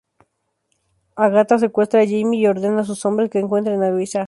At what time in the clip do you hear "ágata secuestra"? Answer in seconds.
1.15-2.01